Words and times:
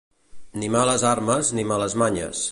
Ni 0.61 0.69
males 0.75 1.05
armes, 1.11 1.51
ni 1.59 1.67
males 1.73 1.97
manyes. 2.05 2.39